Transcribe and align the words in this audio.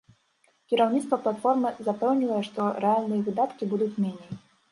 Кіраўніцтва 0.71 1.19
платформы 1.25 1.73
запэўнівае, 1.89 2.41
што 2.49 2.61
рэальныя 2.87 3.21
выдаткі 3.31 3.63
будуць 3.75 3.93
меней. 4.07 4.35